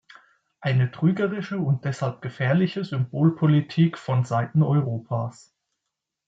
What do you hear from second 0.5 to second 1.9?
Eine trügerische und